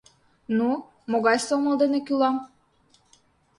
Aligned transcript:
—Ну, 0.57 0.69
могай 1.11 1.37
сомыл 1.47 1.75
дене 1.81 1.99
кӱлам? 2.07 2.35